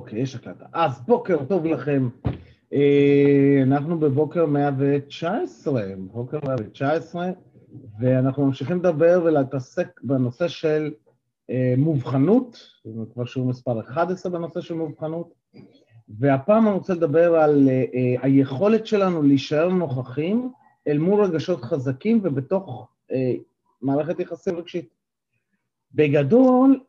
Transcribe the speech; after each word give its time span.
אוקיי, 0.00 0.20
יש 0.20 0.34
הקלטה. 0.34 0.64
אז 0.72 1.00
בוקר 1.06 1.44
טוב 1.44 1.66
לכם. 1.66 2.08
אה, 2.72 3.60
אנחנו 3.62 3.98
בבוקר 3.98 4.46
119, 4.46 5.82
בוקר 5.98 6.38
119, 6.46 7.30
ואנחנו 8.00 8.46
ממשיכים 8.46 8.76
לדבר 8.76 9.22
ולהתעסק 9.24 10.00
בנושא 10.02 10.48
של 10.48 10.92
אה, 11.50 11.74
מובחנות, 11.78 12.66
זה 12.84 13.00
כבר 13.14 13.24
שיעור 13.24 13.48
מספר 13.48 13.80
11 13.80 14.32
בנושא 14.32 14.60
של 14.60 14.74
מובחנות, 14.74 15.32
והפעם 16.18 16.66
אני 16.66 16.74
רוצה 16.74 16.94
לדבר 16.94 17.34
על 17.34 17.68
אה, 17.68 18.14
היכולת 18.22 18.86
שלנו 18.86 19.22
להישאר 19.22 19.68
נוכחים 19.68 20.52
אל 20.88 20.98
מול 20.98 21.24
רגשות 21.24 21.62
חזקים 21.62 22.20
ובתוך 22.22 22.88
מערכת 23.82 24.20
יחסים 24.20 24.56
רגשית. 24.56 24.88
בגדול, 25.94 26.80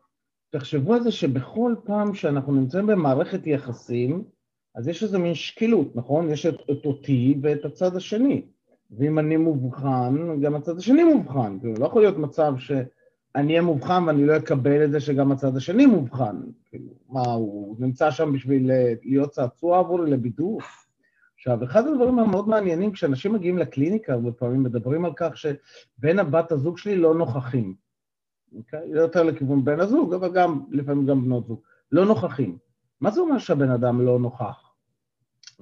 תחשבו 0.52 0.94
על 0.94 1.04
זה 1.04 1.12
שבכל 1.12 1.76
פעם 1.84 2.14
שאנחנו 2.14 2.54
נמצאים 2.54 2.88
במערכת 2.88 3.48
יחסים, 3.48 4.24
אז 4.76 4.88
יש 4.88 5.04
איזה 5.04 5.18
מין 5.18 5.36
שקילות, 5.36 5.96
נכון? 5.96 6.30
יש 6.30 6.46
את, 6.46 6.56
את 6.72 6.86
אותי 6.86 7.38
ואת 7.42 7.66
הצד 7.66 7.96
השני. 7.96 8.46
ואם 8.98 9.20
אני 9.20 9.38
מובחן, 9.38 10.42
גם 10.42 10.56
הצד 10.56 10.78
השני 10.78 11.04
מובחן. 11.04 11.60
כאילו, 11.60 11.74
לא 11.80 11.86
יכול 11.86 12.02
להיות 12.02 12.18
מצב 12.18 12.54
שאני 12.58 13.48
אהיה 13.48 13.62
מובחן 13.62 14.04
ואני 14.08 14.26
לא 14.26 14.38
אקבל 14.38 14.84
את 14.84 14.92
זה 14.92 15.00
שגם 15.00 15.32
הצד 15.32 15.58
השני 15.58 15.86
מובחן. 15.86 16.36
כאילו, 16.66 16.94
מה, 17.10 17.22
הוא 17.22 17.76
נמצא 17.80 18.12
שם 18.12 18.34
בשביל 18.34 18.72
אה, 18.72 18.94
להיות 19.04 19.30
צעצוע 19.30 19.80
עבורי 19.80 20.12
לבידור? 20.12 20.62
עכשיו, 21.36 21.64
אחד 21.64 21.88
הדברים 21.88 22.20
המאוד 22.20 22.50
מעניינים, 22.50 22.92
כשאנשים 22.92 23.34
מגיעים 23.34 23.58
לקליניקה, 23.58 24.14
הרבה 24.14 24.32
פעמים 24.32 24.64
מדברים 24.64 25.06
על 25.06 25.12
כך 25.16 25.38
שבן 25.38 26.20
הבת 26.20 26.52
הזוג 26.52 26.78
שלי 26.78 26.96
לא 26.96 27.16
נוכחים. 27.16 27.76
אוקיי? 28.58 28.88
יותר 28.88 29.24
לכיוון 29.24 29.66
בן 29.66 29.80
הזוג, 29.80 30.14
אבל 30.14 30.34
גם, 30.34 30.64
לפעמים 30.72 31.06
גם 31.06 31.26
בנות 31.26 31.48
זוג. 31.48 31.62
לא 31.92 32.06
נוכחים. 32.06 32.58
מה 33.02 33.12
זה 33.12 33.22
אומר 33.22 33.38
שהבן 33.38 33.70
אדם 33.70 34.02
לא 34.02 34.20
נוכח? 34.20 34.72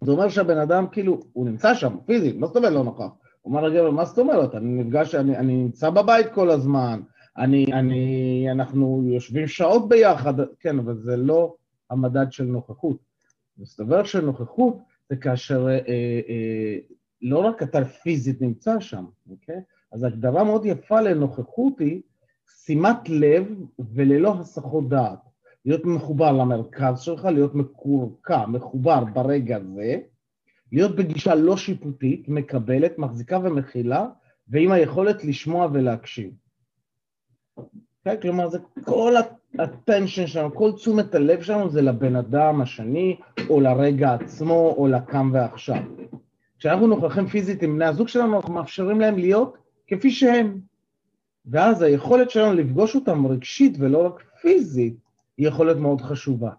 זה 0.01 0.11
אומר 0.11 0.29
שהבן 0.29 0.57
אדם, 0.57 0.87
כאילו, 0.87 1.19
הוא 1.33 1.45
נמצא 1.45 1.73
שם, 1.73 1.97
פיזית, 2.05 2.35
מה 2.37 2.47
זאת 2.47 2.55
אומרת 2.55 2.73
לא 2.73 2.83
נוכח? 2.83 3.09
הוא 3.41 3.55
אומר 3.55 3.67
לגבר, 3.67 3.91
מה 3.91 4.05
זאת 4.05 4.19
אומרת? 4.19 4.55
אני 4.55 4.83
נפגש, 4.83 5.15
אני, 5.15 5.37
אני 5.37 5.55
נמצא 5.55 5.89
בבית 5.89 6.27
כל 6.33 6.49
הזמן, 6.49 7.01
אני, 7.37 7.65
אני, 7.73 8.47
אנחנו 8.51 9.03
יושבים 9.05 9.47
שעות 9.47 9.89
ביחד, 9.89 10.33
כן, 10.59 10.79
אבל 10.79 10.97
זה 10.97 11.17
לא 11.17 11.55
המדד 11.89 12.31
של 12.31 12.43
נוכחות. 12.43 12.97
מסתבר 13.57 14.03
שנוכחות 14.03 14.77
זה 15.09 15.15
כאשר 15.15 15.67
אה, 15.67 15.79
אה, 15.87 16.77
לא 17.21 17.39
רק 17.39 17.63
אתה 17.63 17.85
פיזית 17.85 18.41
נמצא 18.41 18.79
שם, 18.79 19.05
אוקיי? 19.29 19.61
אז 19.91 20.03
הגדרה 20.03 20.43
מאוד 20.43 20.65
יפה 20.65 21.01
לנוכחות 21.01 21.79
היא 21.79 22.01
שימת 22.49 23.09
לב 23.09 23.47
וללא 23.93 24.35
הסחות 24.39 24.89
דעת. 24.89 25.19
להיות 25.65 25.85
מחובר 25.85 26.31
למרכז 26.31 26.99
שלך, 26.99 27.25
להיות 27.25 27.55
מקורקע, 27.55 28.45
מחובר 28.45 29.03
ברגע 29.05 29.57
הזה, 29.57 29.97
להיות 30.71 30.95
בגישה 30.95 31.35
לא 31.35 31.57
שיפוטית, 31.57 32.29
מקבלת, 32.29 32.97
מחזיקה 32.97 33.39
ומכילה, 33.43 34.07
ועם 34.47 34.71
היכולת 34.71 35.23
לשמוע 35.23 35.67
ולהקשיב. 35.73 36.31
Okay, 37.59 37.63
אוקיי? 38.05 38.21
כלומר, 38.21 38.49
זה 38.49 38.57
כל 38.85 39.13
הטנשן 39.59 40.27
שלנו, 40.27 40.55
כל 40.55 40.71
תשומת 40.71 41.15
הלב 41.15 41.41
שלנו 41.41 41.69
זה 41.69 41.81
לבן 41.81 42.15
אדם 42.15 42.61
השני, 42.61 43.17
או 43.49 43.61
לרגע 43.61 44.13
עצמו, 44.13 44.75
או 44.77 44.87
לכאן 44.87 45.29
ועכשיו. 45.33 45.81
כשאנחנו 46.59 46.87
נוכחים 46.87 47.27
פיזית 47.27 47.63
עם 47.63 47.75
בני 47.75 47.85
הזוג 47.85 48.07
שלנו, 48.07 48.37
אנחנו 48.37 48.53
מאפשרים 48.53 49.01
להם 49.01 49.17
להיות 49.17 49.57
כפי 49.87 50.11
שהם. 50.11 50.59
ואז 51.49 51.81
היכולת 51.81 52.29
שלנו 52.29 52.53
לפגוש 52.53 52.95
אותם 52.95 53.27
רגשית 53.27 53.75
ולא 53.79 54.05
רק 54.05 54.23
פיזית, 54.41 54.95
היא 55.37 55.47
יכולת 55.47 55.77
מאוד 55.77 56.01
חשובה. 56.01 56.51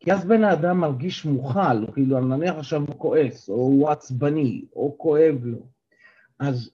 כי 0.00 0.12
אז 0.12 0.24
בן 0.24 0.44
האדם 0.44 0.78
מרגיש 0.78 1.24
מוכל, 1.24 1.92
כאילו 1.92 2.20
נניח 2.20 2.54
עכשיו 2.54 2.80
הוא 2.80 2.98
כועס, 2.98 3.48
או 3.48 3.54
הוא 3.54 3.90
עצבני, 3.90 4.64
או 4.76 4.94
כואב 4.98 5.38
לו. 5.42 5.58
אז 6.38 6.70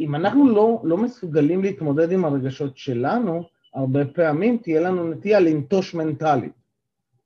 אם 0.00 0.14
אנחנו 0.14 0.48
לא, 0.48 0.80
לא 0.84 0.96
מסוגלים 0.96 1.62
להתמודד 1.62 2.12
עם 2.12 2.24
הרגשות 2.24 2.76
שלנו, 2.76 3.42
הרבה 3.74 4.04
פעמים 4.04 4.58
תהיה 4.58 4.80
לנו 4.80 5.10
נטייה 5.10 5.40
לנטוש 5.40 5.94
מנטלית. 5.94 6.52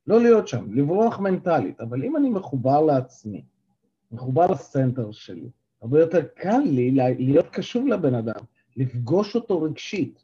לא 0.07 0.21
להיות 0.21 0.47
שם, 0.47 0.73
לברוח 0.73 1.19
מנטלית. 1.19 1.81
אבל 1.81 2.03
אם 2.03 2.17
אני 2.17 2.29
מחובר 2.29 2.81
לעצמי, 2.81 3.43
מחובר 4.11 4.51
לסנטר 4.51 5.11
שלי, 5.11 5.49
הרבה 5.81 5.99
יותר 5.99 6.21
קל 6.35 6.59
לי 6.65 6.91
להיות 7.17 7.47
קשוב 7.47 7.87
לבן 7.87 8.15
אדם, 8.15 8.41
לפגוש 8.77 9.35
אותו 9.35 9.61
רגשית. 9.61 10.23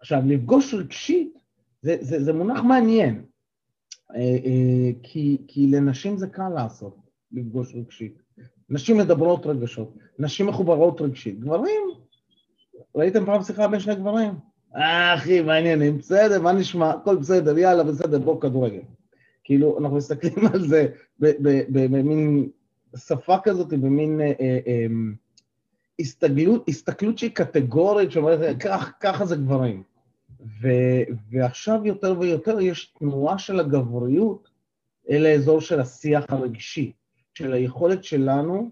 עכשיו, 0.00 0.22
לפגוש 0.26 0.74
רגשית 0.74 1.38
זה, 1.82 1.96
זה, 2.00 2.24
זה 2.24 2.32
מונח 2.32 2.60
מעניין, 2.60 3.24
אה, 4.14 4.20
אה, 4.20 4.90
כי, 5.02 5.38
כי 5.48 5.66
לנשים 5.66 6.16
זה 6.16 6.26
קל 6.26 6.48
לעשות, 6.48 6.96
לפגוש 7.32 7.74
רגשית. 7.74 8.22
נשים 8.70 8.98
מדברות 8.98 9.46
רגשות, 9.46 9.96
נשים 10.18 10.46
מחוברות 10.46 11.00
רגשית. 11.00 11.40
גברים, 11.40 11.80
ראיתם 12.94 13.26
פעם 13.26 13.42
שיחה 13.42 13.68
בין 13.68 13.80
שני 13.80 13.94
גברים? 13.94 14.32
אה, 14.76 15.14
אחי, 15.14 15.40
מה 15.40 15.54
העניינים? 15.54 15.98
בסדר, 15.98 16.42
מה 16.42 16.52
נשמע? 16.52 16.90
הכל 16.90 17.16
בסדר, 17.16 17.58
יאללה, 17.58 17.84
בסדר, 17.84 18.18
בוא 18.18 18.40
כדורגל. 18.40 18.82
כאילו, 19.44 19.78
אנחנו 19.78 19.96
מסתכלים 19.96 20.46
על 20.52 20.68
זה 20.68 20.86
במין 21.68 22.48
שפה 22.96 23.36
כזאת, 23.42 23.68
במין 23.68 24.20
אה, 24.20 24.32
אה, 24.40 24.58
אה, 24.66 24.86
הסתגלות, 26.00 26.68
הסתכלות 26.68 27.18
שהיא 27.18 27.30
קטגורית, 27.30 28.10
שאומרת, 28.10 28.56
כך, 28.60 28.92
ככה 29.00 29.26
זה 29.26 29.36
גברים. 29.36 29.82
ו, 30.60 30.68
ועכשיו 31.30 31.80
יותר 31.84 32.14
ויותר 32.20 32.60
יש 32.60 32.94
תנועה 32.98 33.38
של 33.38 33.60
הגבריות 33.60 34.48
אל 35.10 35.26
האזור 35.26 35.60
של 35.60 35.80
השיח 35.80 36.24
הרגשי, 36.28 36.92
של 37.34 37.52
היכולת 37.52 38.04
שלנו 38.04 38.70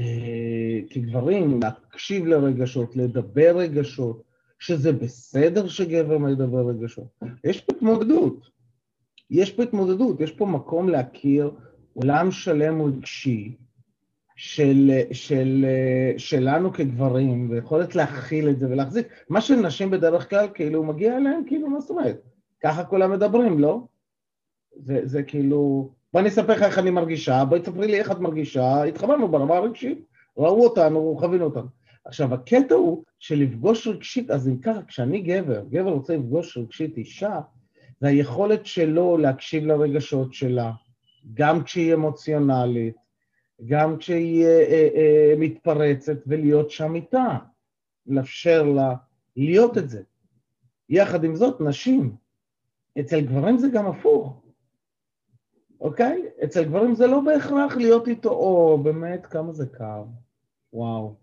אה, 0.00 0.80
כגברים 0.90 1.60
להקשיב 1.62 2.26
לרגשות, 2.26 2.96
לדבר 2.96 3.56
רגשות, 3.56 4.22
שזה 4.58 4.92
בסדר 4.92 5.68
שגבר 5.68 6.18
מדבר 6.18 6.68
רגשות. 6.68 7.20
יש 7.44 7.60
פה 7.60 7.76
התמודדות, 7.76 8.50
יש 9.30 9.50
פה 9.50 9.62
התמודדות, 9.62 10.20
יש 10.20 10.30
פה 10.32 10.46
מקום 10.46 10.88
להכיר 10.88 11.50
עולם 11.94 12.30
שלם 12.30 12.82
רגשי, 12.82 13.56
של, 14.36 14.90
של, 15.12 15.66
שלנו 16.16 16.72
כגברים, 16.72 17.50
ויכולת 17.50 17.94
להכיל 17.94 18.48
את 18.48 18.58
זה 18.58 18.66
ולהחזיק. 18.66 19.08
מה 19.28 19.40
שנשים 19.40 19.90
בדרך 19.90 20.30
כלל, 20.30 20.46
כאילו, 20.54 20.84
מגיע 20.84 21.16
אליהם, 21.16 21.42
כאילו, 21.46 21.68
מה 21.68 21.80
זאת 21.80 21.90
אומרת? 21.90 22.20
ככה 22.62 22.84
כולם 22.84 23.12
מדברים, 23.12 23.58
לא? 23.58 23.80
זה, 24.76 25.00
זה 25.04 25.22
כאילו, 25.22 25.90
בוא 26.12 26.20
אני 26.20 26.28
אספר 26.28 26.52
לך 26.52 26.62
איך 26.62 26.78
אני 26.78 26.90
מרגישה, 26.90 27.44
בואי 27.44 27.60
תספרי 27.60 27.86
לי 27.86 27.98
איך 27.98 28.10
את 28.10 28.18
מרגישה, 28.18 28.82
התחברנו 28.84 29.28
ברמה 29.28 29.56
הרגשית, 29.56 30.04
ראו 30.36 30.64
אותנו, 30.64 31.16
חווינו 31.20 31.44
אותנו. 31.44 31.66
עכשיו, 32.04 32.34
הקטע 32.34 32.74
הוא 32.74 33.04
שלפגוש 33.18 33.86
רגשית, 33.86 34.30
אז 34.30 34.48
אם 34.48 34.58
ככה, 34.58 34.82
כשאני 34.82 35.20
גבר, 35.20 35.62
גבר 35.70 35.90
רוצה 35.90 36.16
לפגוש 36.16 36.58
רגשית 36.58 36.96
אישה, 36.96 37.40
זה 38.00 38.08
היכולת 38.08 38.66
שלו 38.66 39.18
להקשיב 39.18 39.66
לרגשות 39.66 40.34
שלה, 40.34 40.72
גם 41.34 41.62
כשהיא 41.62 41.94
אמוציונלית, 41.94 43.05
גם 43.64 43.96
כשהיא 43.96 44.44
אה, 44.44 44.88
אה, 44.94 45.34
מתפרצת 45.38 46.16
ולהיות 46.26 46.70
שם 46.70 46.94
איתה, 46.94 47.38
לאפשר 48.06 48.62
לה 48.62 48.94
להיות 49.36 49.78
את 49.78 49.88
זה. 49.88 50.02
יחד 50.88 51.24
עם 51.24 51.36
זאת, 51.36 51.60
נשים, 51.60 52.16
אצל 53.00 53.20
גברים 53.20 53.58
זה 53.58 53.68
גם 53.68 53.86
הפוך, 53.86 54.42
אוקיי? 55.80 56.22
אצל 56.44 56.64
גברים 56.64 56.94
זה 56.94 57.06
לא 57.06 57.20
בהכרח 57.20 57.76
להיות 57.76 58.08
איתו, 58.08 58.30
או 58.30 58.78
באמת, 58.82 59.26
כמה 59.26 59.52
זה 59.52 59.66
קר, 59.66 60.04
וואו. 60.72 61.14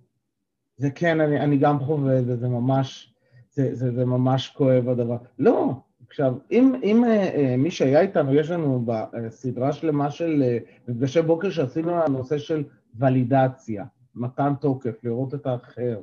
זה 0.77 0.91
כן, 0.91 1.21
אני, 1.21 1.39
אני 1.39 1.57
גם 1.57 1.79
חווה 1.79 2.19
את 2.19 2.25
זה, 2.25 2.37
זה 2.37 2.47
ממש, 2.47 3.13
זה, 3.51 3.75
זה, 3.75 3.91
זה 3.91 4.05
ממש 4.05 4.47
כואב 4.47 4.89
הדבר. 4.89 5.17
לא, 5.39 5.73
עכשיו, 6.13 6.33
אם, 6.51 6.75
אם 6.83 7.05
אה, 7.05 7.35
אה, 7.35 7.55
מי 7.57 7.71
שהיה 7.71 8.01
איתנו, 8.01 8.35
יש 8.35 8.49
לנו 8.49 8.85
בסדרה 8.85 9.73
שלמה 9.73 10.11
של 10.11 10.43
אה, 10.43 10.57
מפגשי 10.87 11.21
בוקר 11.21 11.49
שעשינו 11.49 11.95
על 11.95 12.01
הנושא 12.01 12.37
של 12.37 12.63
ולידציה, 12.95 13.85
מתן 14.15 14.53
תוקף, 14.61 15.03
לראות 15.03 15.33
את 15.33 15.45
האחר, 15.45 16.01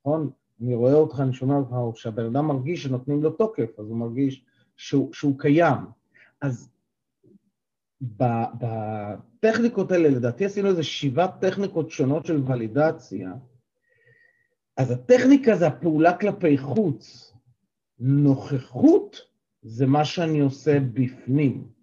נכון? 0.00 0.30
אני 0.62 0.74
רואה 0.74 0.94
אותך, 0.94 1.20
אני 1.20 1.32
שומע 1.32 1.54
אותך, 1.54 1.72
או 1.72 1.92
כשהבן 1.92 2.24
אדם 2.24 2.46
מרגיש 2.46 2.82
שנותנים 2.82 3.22
לו 3.22 3.30
תוקף, 3.30 3.78
אז 3.78 3.86
הוא 3.86 3.96
מרגיש 3.96 4.44
שהוא, 4.76 5.12
שהוא 5.12 5.38
קיים. 5.38 5.78
אז 6.40 6.70
בטכניקות 8.00 9.92
האלה, 9.92 10.08
לדעתי 10.08 10.44
עשינו 10.44 10.68
איזה 10.68 10.82
שבעה 10.82 11.28
טכניקות 11.28 11.90
שונות 11.90 12.26
של 12.26 12.42
ולידציה, 12.46 13.32
אז 14.76 14.90
הטכניקה 14.90 15.56
זה 15.56 15.66
הפעולה 15.66 16.18
כלפי 16.18 16.58
חוץ. 16.58 17.32
נוכחות 17.98 19.31
זה 19.62 19.86
מה 19.86 20.04
שאני 20.04 20.40
עושה 20.40 20.80
בפנים. 20.80 21.64
Okay? 21.64 21.82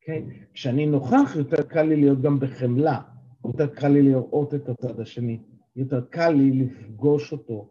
אוקיי? 0.00 0.24
כשאני 0.54 0.86
נוכח, 0.86 1.32
יותר 1.36 1.62
קל 1.62 1.82
לי 1.82 1.96
להיות 1.96 2.22
גם 2.22 2.40
בחמלה, 2.40 3.00
יותר 3.44 3.66
קל 3.66 3.88
לי 3.88 4.02
לראות 4.02 4.54
את 4.54 4.68
הצד 4.68 5.00
השני, 5.00 5.40
יותר 5.76 6.04
קל 6.10 6.30
לי 6.30 6.50
לפגוש 6.50 7.32
אותו 7.32 7.70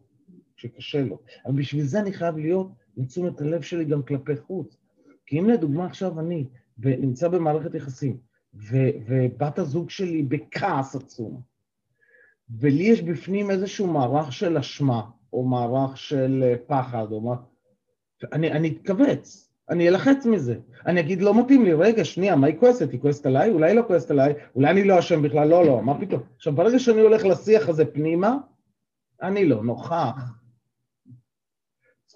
כשקשה 0.56 1.02
לו. 1.02 1.20
אבל 1.46 1.56
בשביל 1.56 1.84
זה 1.84 2.00
אני 2.00 2.14
חייב 2.14 2.38
להיות 2.38 2.72
עם 2.98 3.06
תשומת 3.06 3.42
הלב 3.42 3.62
שלי 3.62 3.86
גם 3.86 4.04
כלפי 4.04 4.38
חוץ. 4.38 4.78
כי 5.26 5.40
אם 5.40 5.50
לדוגמה 5.50 5.86
עכשיו 5.86 6.20
אני 6.20 6.48
נמצא 6.78 7.28
במערכת 7.28 7.76
יחסים, 7.76 8.18
ו- 8.54 8.92
ובת 9.08 9.60
הזוג 9.60 9.90
שלי 9.90 10.24
בכעס 10.24 10.96
עצום, 10.96 11.42
ולי 12.60 12.84
יש 12.84 13.02
בפנים 13.02 13.52
איזשהו 13.52 13.88
מערך 13.88 14.34
של 14.34 14.58
אשמה, 14.58 15.10
או 15.34 15.46
מערך 15.46 15.98
של 15.98 16.44
אה, 16.44 16.56
פחד, 16.68 17.12
או 17.12 17.22
מה... 17.22 17.36
אני, 18.34 18.52
אני 18.52 18.78
אתכווץ, 18.82 19.50
אני 19.70 19.90
אלחץ 19.90 20.26
מזה. 20.26 20.56
אני 20.86 21.00
אגיד, 21.00 21.22
לא 21.22 21.40
מתאים 21.40 21.64
לי, 21.64 21.74
רגע, 21.74 22.06
שנייה, 22.06 22.36
מה 22.36 22.48
היא 22.48 22.60
כועסת? 22.60 22.92
היא 22.92 23.00
כועסת 23.00 23.26
עליי? 23.26 23.50
אולי 23.52 23.70
היא 23.70 23.76
לא 23.76 23.84
כועסת 23.88 24.12
עליי? 24.12 24.34
אולי 24.56 24.70
אני 24.70 24.84
לא 24.84 25.00
אשם 25.00 25.22
בכלל? 25.22 25.48
לא, 25.48 25.66
לא, 25.66 25.82
מה 25.82 26.00
פתאום? 26.00 26.22
עכשיו, 26.36 26.54
ברגע 26.54 26.80
שאני 26.80 27.02
הולך 27.02 27.26
לשיח 27.26 27.70
הזה 27.70 27.86
פנימה, 27.86 28.38
אני 29.22 29.46
לא 29.46 29.64
נוכח. 29.64 30.38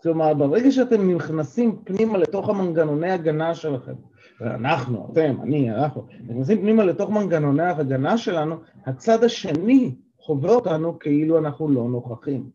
כלומר, 0.03 0.33
ברגע 0.33 0.71
שאתם 0.71 1.15
נכנסים 1.15 1.81
פנימה 1.83 2.17
לתוך 2.17 2.49
המנגנוני 2.49 3.11
הגנה 3.11 3.55
שלכם, 3.55 3.93
ואנחנו, 4.39 5.09
אתם, 5.11 5.41
אני, 5.41 5.71
אנחנו, 5.71 6.07
נכנסים 6.27 6.61
פנימה 6.61 6.85
לתוך 6.85 7.09
מנגנוני 7.09 7.63
ההגנה 7.63 8.17
שלנו, 8.17 8.55
הצד 8.85 9.23
השני 9.23 9.95
חווה 10.19 10.55
אותנו 10.55 10.99
כאילו 10.99 11.37
אנחנו 11.37 11.69
לא 11.69 11.83
נוכחים. 11.83 12.49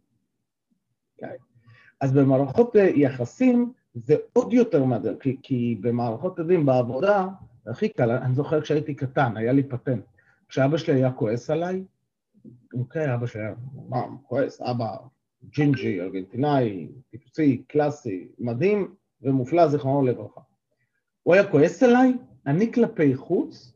Okay. 1.22 1.55
אז 2.00 2.12
במערכות 2.12 2.76
אה, 2.76 2.82
יחסים 2.94 3.72
זה 3.94 4.16
עוד 4.32 4.52
יותר 4.52 4.84
מהדרך, 4.84 5.22
כי, 5.22 5.36
כי 5.42 5.78
במערכות 5.80 6.38
ידים 6.38 6.66
בעבודה, 6.66 7.28
הכי 7.66 7.88
קל, 7.88 8.10
אני 8.10 8.34
זוכר 8.34 8.60
כשהייתי 8.60 8.94
קטן, 8.94 9.36
היה 9.36 9.52
לי 9.52 9.62
פטנט. 9.62 10.04
כשאבא 10.48 10.76
שלי 10.76 10.94
היה 10.94 11.12
כועס 11.12 11.50
עליי, 11.50 11.84
אוקיי, 12.74 13.14
אבא 13.14 13.26
שלי 13.26 13.42
היה, 13.42 13.54
מה, 13.88 14.02
כועס, 14.22 14.60
אבא 14.60 14.96
ג'ינג'י, 15.50 16.00
ארגנטינאי, 16.00 16.88
טיפוסי, 17.10 17.62
קלאסי, 17.68 18.28
מדהים 18.38 18.94
ומופלא, 19.22 19.68
זיכרונו 19.68 20.06
לברכה. 20.06 20.40
הוא 21.22 21.34
היה 21.34 21.50
כועס 21.50 21.82
עליי, 21.82 22.12
אני 22.46 22.72
כלפי 22.72 23.14
חוץ, 23.14 23.72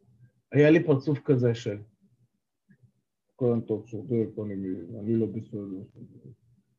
היה 0.52 0.70
לי 0.70 0.84
פרצוף 0.84 1.18
כזה 1.24 1.54
של 1.54 1.78
כהן 3.38 3.60
טוב, 3.60 3.86
צודק, 3.90 4.28
אני 5.00 5.16
לא 5.16 5.26
בסדר. 5.26 5.58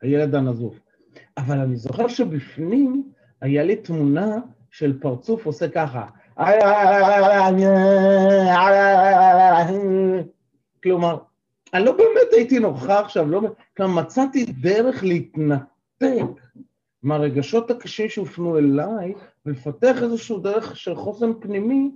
הילד 0.01 0.35
הנזוף. 0.35 0.79
אבל 1.37 1.59
אני 1.59 1.75
זוכר 1.75 2.07
שבפנים 2.07 3.11
היה 3.41 3.63
לי 3.63 3.75
תמונה 3.75 4.37
של 4.71 4.99
פרצוף 4.99 5.45
עושה 5.45 5.69
ככה. 5.69 6.05
כלומר, 10.83 11.17
אני 11.73 11.85
לא 11.85 11.91
באמת 11.91 12.33
הייתי 12.33 12.59
נוכח 12.59 13.05
שם, 13.07 13.29
לא... 13.29 13.41
כלומר, 13.77 14.01
מצאתי 14.01 14.45
דרך 14.45 15.03
להתנתק 15.03 16.25
מהרגשות 17.03 17.71
הקשים 17.71 18.09
שהופנו 18.09 18.57
אליי, 18.57 19.13
ולפתח 19.45 20.03
איזשהו 20.03 20.39
דרך 20.39 20.77
של 20.77 20.95
חוסן 20.95 21.31
פנימי, 21.39 21.91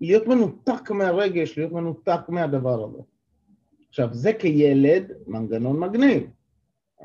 להיות 0.00 0.26
מנותק 0.26 0.90
מהרגש, 0.90 1.58
להיות 1.58 1.72
מנותק 1.72 2.20
מהדבר 2.28 2.84
הזה. 2.84 2.98
עכשיו, 3.88 4.08
זה 4.12 4.32
כילד 4.32 5.12
מנגנון 5.26 5.80
מגניב. 5.80 6.22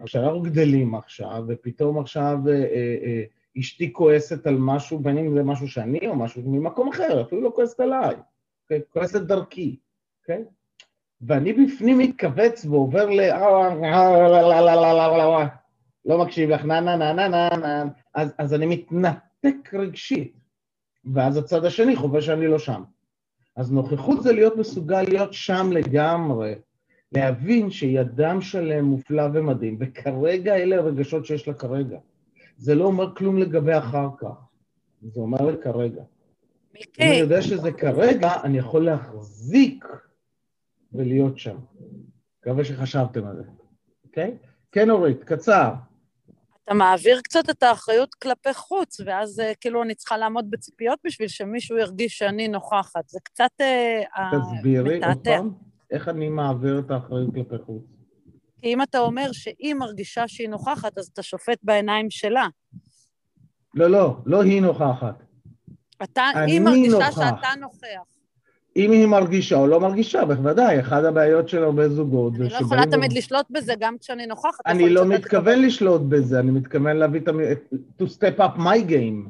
כשאנחנו 0.06 0.42
גדלים 0.42 0.96
עכשיו, 0.96 1.44
ופתאום 1.48 2.00
עכשיו 2.00 2.38
אה, 2.48 2.54
אה, 2.54 2.96
אה, 3.04 3.24
אשתי 3.60 3.94
כועסת 3.94 4.48
על 4.48 4.58
משהו, 4.58 5.00
בין 5.00 5.18
אם 5.18 5.34
זה 5.34 5.44
משהו 5.44 5.68
שאני 5.68 6.08
או 6.08 6.16
משהו 6.16 6.42
ממקום 6.46 6.90
אחר, 6.90 7.22
אפילו 7.22 7.42
לא 7.42 7.52
כועסת 7.56 7.80
עליי? 7.80 8.16
אוקיי? 8.64 8.82
כועסת 8.90 9.22
דרכי, 9.22 9.76
אוקיי? 10.22 10.44
ואני 11.22 11.54
בפנים 11.54 11.98
מתכווץ 11.98 12.66
ועובר 12.66 13.10
ל... 13.10 13.22
לא 16.06 16.18
מקשיב 16.18 16.50
לך, 16.50 16.66
נה 16.66 16.82
נה 16.82 16.96
נה 16.98 17.14
נה 17.14 17.28
נה 17.28 17.50
נה, 17.58 17.84
אז, 18.14 18.34
אז 18.38 18.54
אני 18.54 18.66
מתנתק 18.66 19.74
רגשית, 19.74 20.34
ואז 21.14 21.38
הצד 21.38 21.66
השני 21.66 21.96
חווה 21.96 22.22
שאני 22.22 22.48
לא 22.48 22.60
שם. 22.60 22.84
אז 23.56 23.72
נוכחות 23.72 24.24
זה 24.24 24.34
להיות 24.34 24.58
מסוגל 24.58 25.02
להיות 25.02 25.34
שם 25.34 25.70
לגמרי, 25.72 26.54
להבין 27.12 27.72
שהיא 27.72 28.02
אדם 28.02 28.42
שלם, 28.42 28.86
מופלא 28.86 29.24
ומדהים, 29.34 29.78
וכרגע 29.80 30.56
אלה 30.56 30.76
הרגשות 30.76 31.26
שיש 31.26 31.48
לה 31.48 31.54
כרגע. 31.54 31.98
זה 32.58 32.76
לא 32.76 32.86
אומר 32.86 33.16
כלום 33.16 33.38
לגבי 33.38 33.78
אחר 33.78 34.08
כך, 34.18 34.36
זה 35.02 35.20
אומר 35.20 35.62
כרגע. 35.62 36.02
אם 36.76 36.82
אני 37.00 37.16
יודע 37.16 37.42
שזה 37.42 37.72
כרגע, 37.72 38.30
אני 38.44 38.58
יכול 38.58 38.86
להחזיק 38.86 39.86
ולהיות 40.94 41.40
שם. 41.40 41.58
מקווה 42.40 42.66
שחשבתם 42.66 43.28
על 43.28 43.36
זה, 43.36 43.44
אוקיי? 44.06 44.38
כן, 44.72 44.90
אורית, 44.90 45.24
קצר. 45.24 45.74
אתה 46.64 46.74
מעביר 46.74 47.22
קצת 47.22 47.50
את 47.50 47.64
האחריות 47.64 48.16
כלפי 48.16 48.54
חוץ, 48.54 49.00
ואז 49.06 49.40
אה, 49.40 49.52
כאילו 49.62 49.84
אני 49.84 49.96
צריכה 49.96 50.18
לעמוד 50.18 50.52
בציפיות 50.52 51.00
בשביל 51.04 51.28
שמישהו 51.28 51.78
ירגיש 51.78 52.18
שאני 52.18 52.48
נוכחת. 52.48 53.10
זה 53.10 53.20
קצת 53.24 53.52
אה, 53.62 54.32
תסבירי 54.32 55.00
עוד 55.06 55.18
פעם, 55.24 55.54
איך 55.92 56.10
אני 56.10 56.30
מעביר 56.30 56.80
את 56.80 56.92
האחריות 56.92 57.34
כלפי 57.34 57.64
חוץ? 57.66 57.84
כי 58.62 58.74
אם 58.74 58.82
אתה 58.82 59.00
אומר 59.00 59.32
שהיא 59.32 59.74
מרגישה 59.74 60.28
שהיא 60.28 60.50
נוכחת, 60.50 60.98
אז 60.98 61.10
אתה 61.14 61.24
שופט 61.24 61.58
בעיניים 61.64 62.10
שלה. 62.10 62.48
לא, 63.76 63.88
לא, 63.88 64.16
לא 64.26 64.42
היא 64.42 64.62
נוכחת. 64.62 65.24
אתה, 66.04 66.24
היא 66.48 66.62
מרגישה 66.62 66.98
נוכח. 66.98 67.12
שאתה 67.12 67.48
נוכח. 67.60 68.12
אם 68.76 68.92
היא 68.92 69.08
מרגישה 69.08 69.56
או 69.56 69.68
לא 69.68 69.80
מרגישה, 69.80 70.26
בוודאי, 70.26 70.80
אחת 70.80 71.04
הבעיות 71.04 71.50
של 71.50 71.64
הרבה 71.64 71.90
זוגות 71.90 72.34
זה 72.34 72.38
שבאים... 72.38 72.56
אני 72.56 72.62
לא 72.62 72.66
יכולה 72.66 72.86
תמיד 72.92 73.14
לשלוט 73.14 73.46
בזה, 73.50 73.74
גם 73.80 73.98
כשאני 73.98 74.26
נוכחת. 74.26 74.60
אני 74.66 74.90
לא 74.90 75.06
מתכוון 75.06 75.62
לשלוט 75.62 76.02
בזה, 76.02 76.40
אני 76.40 76.52
מתכוון 76.52 76.98
להביא 76.98 77.20
את 77.20 77.28
ה... 77.28 77.32
to 78.02 78.06
step 78.06 78.40
up 78.40 78.58
my 78.58 78.90
game. 78.90 79.30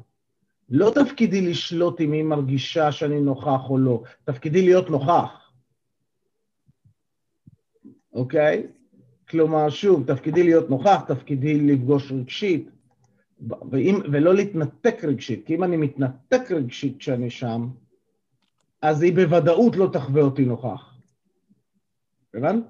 לא 0.69 0.92
תפקידי 0.96 1.42
לשלוט 1.42 2.02
אם 2.02 2.12
היא 2.12 2.24
מרגישה 2.24 2.92
שאני 2.92 3.22
נוכח 3.22 3.69
או 3.69 3.78
לא, 3.78 4.04
תפקידי 4.24 4.62
להיות 4.62 4.90
נוכח. 4.90 5.41
אוקיי? 8.13 8.68
כלומר, 9.30 9.69
שוב, 9.69 10.13
תפקידי 10.13 10.44
להיות 10.44 10.69
נוכח, 10.69 11.02
תפקידי 11.08 11.62
לפגוש 11.62 12.12
רגשית, 12.12 12.69
ואם, 13.72 14.00
ולא 14.12 14.34
להתנתק 14.36 15.04
רגשית, 15.04 15.46
כי 15.46 15.56
אם 15.56 15.63
אני 15.63 15.78
מתנתק 15.78 16.52
רגשית 16.52 16.98
כשאני 16.98 17.30
שם, 17.30 17.69
אז 18.81 19.02
היא 19.02 19.16
בוודאות 19.16 19.75
לא 19.75 19.90
תחווה 19.94 20.22
אותי 20.22 20.46
נוכח. 20.46 20.94
הבנת? 22.34 22.63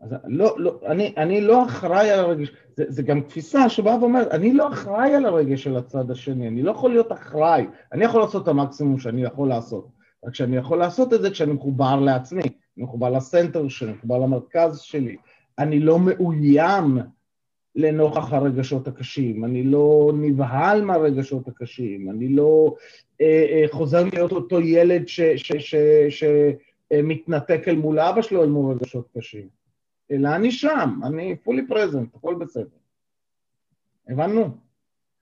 אז 0.00 0.14
לא, 0.24 0.54
לא, 0.58 0.80
אני, 0.86 1.14
אני 1.16 1.40
לא 1.40 1.66
אחראי 1.66 2.10
על 2.10 2.20
הרגש, 2.20 2.50
זה, 2.76 2.84
זה 2.88 3.02
גם 3.02 3.20
תפיסה 3.20 3.68
שבאה 3.68 4.00
ואומרת, 4.00 4.28
אני 4.28 4.52
לא 4.52 4.68
אחראי 4.72 5.14
על 5.14 5.26
הרגש 5.26 5.62
של 5.62 5.76
הצד 5.76 6.10
השני, 6.10 6.48
אני 6.48 6.62
לא 6.62 6.70
יכול 6.70 6.90
להיות 6.90 7.12
אחראי, 7.12 7.66
אני 7.92 8.04
יכול 8.04 8.20
לעשות 8.20 8.42
את 8.42 8.48
המקסימום 8.48 8.98
שאני 8.98 9.22
יכול 9.22 9.48
לעשות, 9.48 9.88
רק 10.24 10.34
שאני 10.34 10.56
יכול 10.56 10.78
לעשות 10.78 11.12
את 11.12 11.22
זה 11.22 11.30
כשאני 11.30 11.52
מחובר 11.52 12.00
לעצמי, 12.00 12.42
מחובר 12.76 13.10
לסנטר 13.10 13.68
שלי, 13.68 13.92
מחובר 13.92 14.18
למרכז 14.18 14.80
שלי, 14.80 15.16
אני 15.58 15.80
לא 15.80 15.98
מאוים 15.98 16.98
לנוכח 17.76 18.32
הרגשות 18.32 18.88
הקשים, 18.88 19.44
אני 19.44 19.62
לא 19.62 20.12
נבהל 20.14 20.84
מהרגשות 20.84 21.48
הקשים, 21.48 22.10
אני 22.10 22.28
לא 22.28 22.74
אה, 23.20 23.46
אה, 23.50 23.64
חוזר 23.70 24.04
להיות 24.12 24.32
אותו 24.32 24.60
ילד 24.60 25.02
שמתנתק 26.10 27.68
אל 27.68 27.76
מול 27.76 28.00
אבא 28.00 28.22
שלו 28.22 28.42
אל 28.42 28.48
מול 28.48 28.74
רגשות 28.74 29.08
קשים, 29.18 29.48
אלא 30.10 30.28
אני 30.28 30.50
שם, 30.50 31.00
אני 31.04 31.36
fully 31.46 31.72
present, 31.72 32.16
הכל 32.16 32.34
בסדר. 32.34 32.66
הבנו? 34.08 34.50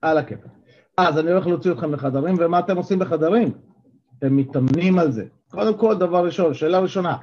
על 0.03 0.19
הכיפה. 0.19 0.49
אז 0.97 1.19
אני 1.19 1.31
הולך 1.31 1.47
להוציא 1.47 1.73
אתכם 1.73 1.93
לחדרים, 1.93 2.35
ומה 2.39 2.59
אתם 2.59 2.77
עושים 2.77 2.99
בחדרים? 2.99 3.51
אתם 4.19 4.37
מתאמנים 4.37 4.99
על 4.99 5.13
זה. 5.13 5.25
קודם 5.51 5.79
כל, 5.79 5.95
דבר 5.95 6.27
ראשון, 6.27 6.55
שאלה 6.55 6.79
ראשונה, 6.79 7.17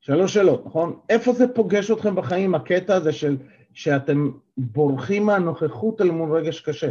שלוש 0.00 0.34
שאלות, 0.34 0.66
נכון? 0.66 0.98
איפה 1.08 1.32
זה 1.32 1.48
פוגש 1.54 1.90
אתכם 1.90 2.14
בחיים, 2.14 2.54
הקטע 2.54 2.94
הזה 2.94 3.12
של 3.12 3.36
שאתם 3.72 4.30
בורחים 4.56 5.26
מהנוכחות 5.26 6.00
אל 6.00 6.10
מול 6.10 6.36
רגש 6.36 6.60
קשה? 6.60 6.90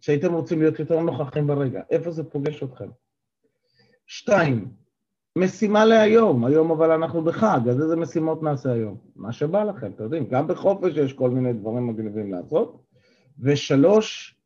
שהייתם 0.00 0.32
רוצים 0.32 0.60
להיות 0.60 0.78
יותר 0.78 1.00
נוכחים 1.00 1.46
ברגע, 1.46 1.82
איפה 1.90 2.10
זה 2.10 2.24
פוגש 2.24 2.62
אתכם? 2.62 2.88
שתיים, 4.06 4.68
משימה 5.36 5.84
להיום, 5.84 6.44
היום 6.44 6.70
אבל 6.70 6.90
אנחנו 6.90 7.22
בחג, 7.22 7.60
אז 7.70 7.82
איזה 7.82 7.96
משימות 7.96 8.42
נעשה 8.42 8.72
היום? 8.72 8.96
מה 9.16 9.32
שבא 9.32 9.64
לכם, 9.64 9.90
אתם 9.90 10.02
יודעים, 10.02 10.26
גם 10.26 10.46
בחופש 10.46 10.96
יש 10.96 11.12
כל 11.12 11.30
מיני 11.30 11.52
דברים 11.52 11.86
מגניבים 11.86 12.32
לעשות. 12.32 12.82
ושלוש, 13.38 14.36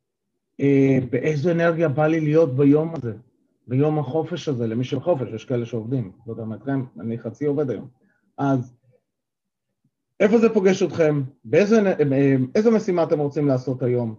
אה, 0.61 0.99
באיזו 1.11 1.50
אנרגיה 1.50 1.88
בא 1.88 2.06
לי 2.06 2.21
להיות 2.21 2.56
ביום 2.56 2.94
הזה, 2.94 3.12
ביום 3.66 3.99
החופש 3.99 4.49
הזה, 4.49 4.66
למי 4.66 4.85
שבחופש, 4.85 5.28
יש 5.35 5.44
כאלה 5.44 5.66
שעובדים, 5.66 6.12
לא 6.26 6.33
יודע 6.33 6.44
מה 6.44 6.56
אתכם, 6.56 6.85
אני 7.00 7.18
חצי 7.18 7.47
עובד 7.47 7.71
היום. 7.71 7.88
אז 8.38 8.75
איפה 10.21 10.38
זה 10.38 10.54
פוגש 10.54 10.83
אתכם? 10.83 11.23
באיזו 11.44 11.76
אה, 12.56 12.71
משימה 12.75 13.02
אתם 13.02 13.18
רוצים 13.18 13.49
לעשות 13.49 13.83
היום? 13.83 14.14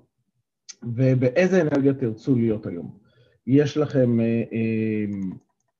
ובאיזה 0.83 1.61
אנרגיה 1.61 1.93
תרצו 1.93 2.35
להיות 2.35 2.65
היום. 2.65 2.97
יש 3.47 3.77
לכם 3.77 4.19
אה, 4.19 4.25
אה, 4.25 5.05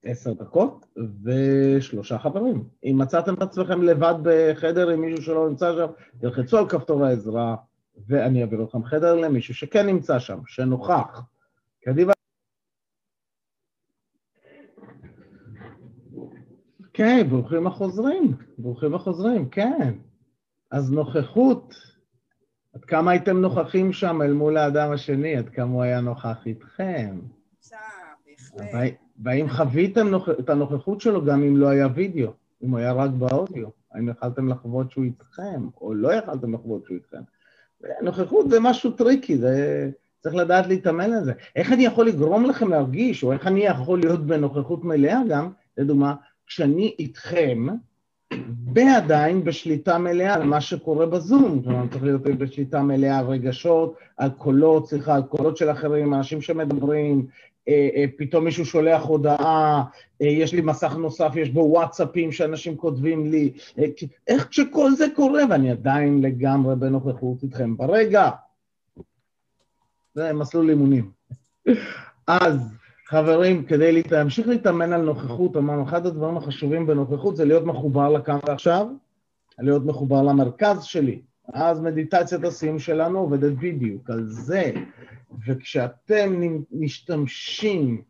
עשר 0.04 0.34
דקות 0.34 0.86
ושלושה 1.24 2.20
חברים. 2.20 2.64
אם 2.84 2.98
מצאתם 2.98 3.34
את 3.34 3.42
עצמכם 3.42 3.82
לבד 3.82 4.16
בחדר 4.24 4.90
עם 4.90 5.02
מישהו 5.02 5.24
שלא 5.24 5.50
נמצא 5.50 5.74
שם, 5.76 5.88
תלחצו 6.20 6.58
על 6.58 6.70
כפתור 6.70 7.06
העזרה, 7.06 7.56
ואני 8.08 8.42
אעביר 8.42 8.62
לכם 8.62 8.84
חדר 8.84 9.16
למישהו 9.16 9.56
שכן 9.56 9.88
נמצא 9.88 10.20
שם, 10.20 10.40
שנוכח. 10.48 11.22
קדימה. 11.84 12.15
כן, 16.98 17.28
ברוכים 17.30 17.68
החוזרים, 17.68 18.34
ברוכים 18.58 18.96
החוזרים, 18.96 19.50
כן. 19.50 19.94
אז 20.72 20.92
נוכחות, 20.92 21.76
עד 22.74 22.86
כמה 22.86 23.12
הייתם 23.12 23.38
נוכחים 23.38 23.94
שם 23.94 24.22
אל 24.22 24.34
מול 24.34 24.58
האדם 24.58 24.92
השני, 24.92 25.36
עד 25.36 25.50
כמה 25.50 25.74
הוא 25.74 25.84
היה 25.84 26.02
נוכח 26.02 26.38
איתכם. 26.46 27.20
והאם 29.20 29.50
חוויתם 29.50 30.08
את 30.40 30.50
הנוכחות 30.50 31.02
שלו 31.02 31.26
גם 31.26 31.44
אם 31.44 31.58
לא 31.58 31.68
היה 31.68 31.88
וידאו, 31.96 32.32
אם 32.64 32.70
הוא 32.70 32.80
היה 32.80 32.94
רק 32.94 33.10
באודיו? 33.10 33.68
האם 33.92 34.10
יכלתם 34.10 34.48
לחוות 34.48 34.92
שהוא 34.92 35.04
איתכם, 35.04 35.68
או 35.82 35.94
לא 35.94 36.14
יכלתם 36.14 36.54
לחוות 36.54 36.86
שהוא 36.86 36.98
איתכם? 36.98 37.22
נוכחות 38.02 38.50
זה 38.50 38.60
משהו 38.60 38.92
tricky, 38.92 39.38
זה... 39.38 39.90
צריך 40.20 40.36
לדעת 40.36 40.68
להתאמן 40.68 41.14
על 41.14 41.24
זה. 41.24 41.34
איך 41.56 41.72
אני 41.72 41.86
יכול 41.86 42.08
לגרום 42.08 42.46
לכם 42.46 42.70
להרגיש, 42.70 43.24
או 43.24 43.32
איך 43.32 43.48
אני 43.48 43.66
יכול 43.66 44.00
להיות 44.00 44.26
בנוכחות 44.26 44.84
מלאה 44.84 45.20
גם, 45.30 45.52
לדוגמה, 45.78 46.16
כשאני 46.48 46.96
איתכם, 47.00 47.68
ועדיין 48.74 49.44
בשליטה 49.44 49.98
מלאה 49.98 50.34
על 50.34 50.44
מה 50.44 50.62
שקורה 50.62 51.06
בזום, 51.06 51.62
כלומר 51.64 51.88
צריך 51.88 52.04
להיות 52.04 52.22
בשליטה 52.22 52.82
מלאה 52.82 53.20
על 53.20 53.26
רגשות, 53.26 53.96
על 54.18 54.30
קולות, 54.30 54.90
סליחה, 54.90 55.16
על 55.16 55.24
קולות 55.24 55.58
של 55.58 55.72
אחרים, 55.72 56.14
אנשים 56.14 56.42
שמדברים, 56.42 57.28
אה, 57.68 57.90
אה, 57.96 58.06
פתאום 58.18 58.44
מישהו 58.44 58.66
שולח 58.66 59.04
הודעה, 59.04 59.84
אה, 60.22 60.28
יש 60.28 60.54
לי 60.54 60.62
מסך 60.62 60.96
נוסף, 60.96 61.32
יש 61.36 61.50
בו 61.50 61.60
וואטסאפים 61.60 62.32
שאנשים 62.32 62.78
כותבים 62.78 63.32
לי, 63.32 63.54
איך 64.28 64.48
כשכל 64.50 64.92
זה 64.92 65.06
קורה 65.16 65.42
ואני 65.50 65.72
עדיין 65.72 66.22
לגמרי 66.22 66.76
בנוכחות 66.76 67.44
איתכם 67.44 67.78
ברגע. 67.78 68.30
זה 70.14 70.34
מסלול 70.34 70.70
אימונים. 70.70 71.12
אז 72.28 72.74
חברים, 73.08 73.66
כדי 73.66 74.04
להמשיך 74.12 74.48
להתאמן 74.48 74.94
על 74.94 75.02
נוכחות, 75.02 75.58
אמרנו, 75.58 75.84
אחד 75.84 76.06
הדברים 76.06 76.38
החשובים 76.38 76.88
בנוכחות 76.88 77.36
זה 77.36 77.46
להיות 77.46 77.66
מחובר 77.66 78.10
לכאן 78.10 78.40
ועכשיו, 78.48 78.88
להיות 79.60 79.86
מחובר 79.86 80.22
למרכז 80.22 80.84
שלי. 80.84 81.22
אז 81.54 81.82
מדיטציית 81.82 82.44
הסיום 82.44 82.80
שלנו 82.80 83.20
עובדת 83.20 83.54
בדיוק 83.54 84.10
על 84.10 84.28
זה. 84.28 84.72
וכשאתם 85.48 86.42
משתמשים 86.72 88.02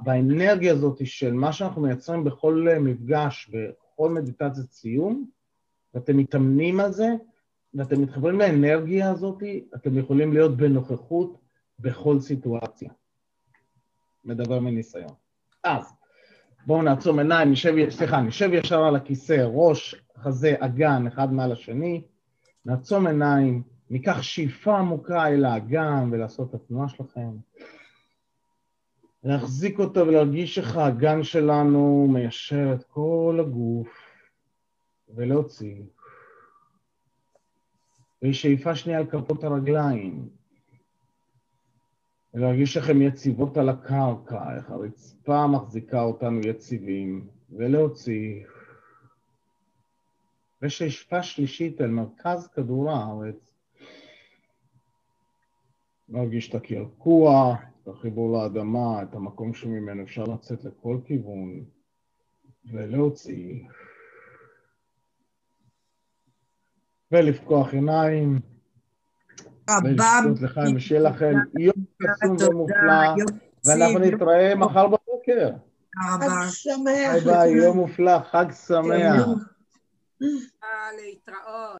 באנרגיה 0.00 0.72
הזאת 0.72 1.06
של 1.06 1.32
מה 1.32 1.52
שאנחנו 1.52 1.82
מייצרים 1.82 2.24
בכל 2.24 2.68
מפגש, 2.80 3.50
בכל 3.52 4.10
מדיטציית 4.10 4.72
סיום, 4.72 5.24
ואתם 5.94 6.16
מתאמנים 6.16 6.80
על 6.80 6.92
זה, 6.92 7.08
ואתם 7.74 8.02
מתחברים 8.02 8.38
לאנרגיה 8.38 9.10
הזאת, 9.10 9.42
אתם 9.74 9.98
יכולים 9.98 10.32
להיות 10.32 10.56
בנוכחות 10.56 11.38
בכל 11.78 12.20
סיטואציה. 12.20 12.90
מדבר 14.24 14.60
מניסיון. 14.60 15.14
אז, 15.64 15.92
בואו 16.66 16.82
נעצום 16.82 17.18
עיניים, 17.18 17.50
נשב, 17.50 17.90
סליחה, 17.90 18.20
נשב 18.20 18.50
ישר 18.52 18.84
על 18.84 18.96
הכיסא, 18.96 19.44
ראש, 19.46 19.94
חזה, 20.18 20.54
אגן, 20.58 21.06
אחד 21.06 21.32
מעל 21.32 21.52
השני, 21.52 22.02
נעצום 22.64 23.06
עיניים, 23.06 23.62
ניקח 23.90 24.22
שאיפה 24.22 24.78
עמוקה 24.78 25.28
אל 25.28 25.44
האגן 25.44 26.08
ולעשות 26.12 26.50
את 26.50 26.54
התנועה 26.54 26.88
שלכם. 26.88 27.30
להחזיק 29.24 29.78
אותו 29.78 30.00
ולהרגיש 30.06 30.58
איך 30.58 30.76
האגן 30.76 31.22
שלנו 31.22 32.08
מיישר 32.12 32.72
את 32.74 32.84
כל 32.84 33.38
הגוף 33.40 33.88
ולהוציא. 35.14 35.82
ושאיפה 38.22 38.74
שנייה 38.74 38.98
על 38.98 39.06
כפות 39.06 39.44
הרגליים. 39.44 40.39
ולהרגיש 42.34 42.76
איך 42.76 42.90
הן 42.90 43.02
יציבות 43.02 43.56
על 43.56 43.68
הקרקע, 43.68 44.56
איך 44.56 44.70
הרצפה 44.70 45.46
מחזיקה 45.46 46.02
אותנו 46.02 46.40
יציבים, 46.40 47.28
ולהוציא. 47.50 48.44
ושאיפה 50.62 51.22
שלישית 51.22 51.80
אל 51.80 51.90
מרכז 51.90 52.48
כדור 52.54 52.90
הארץ, 52.90 53.54
להרגיש 56.08 56.48
את 56.48 56.54
הקרקוע, 56.54 57.56
את 57.82 57.88
החיבור 57.88 58.32
לאדמה, 58.32 59.02
את 59.02 59.14
המקום 59.14 59.54
שממנו 59.54 60.02
אפשר 60.02 60.24
לצאת 60.24 60.64
לכל 60.64 60.98
כיוון, 61.04 61.64
ולהוציא. 62.64 63.62
ולפקוח 67.12 67.74
עיניים. 67.74 68.40
לחיים, 70.42 70.76
ושיהיה 70.76 71.00
לכם 71.00 71.34
יום 71.58 71.74
קסום 72.02 72.36
ומופלא, 72.50 73.24
ואנחנו 73.64 73.98
נתראה 73.98 74.54
מחר 74.54 74.86
בבוקר. 74.86 75.50
חג 76.02 76.26
שמח. 76.50 77.12
ביי 77.12 77.20
ביי, 77.24 77.50
יום 77.50 77.76
מופלא, 77.76 78.18
חג 78.30 78.46
שמח. 78.66 79.26
להתראות. 80.96 81.79